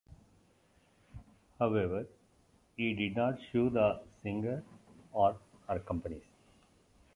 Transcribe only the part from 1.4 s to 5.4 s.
However, he did not sue the singer or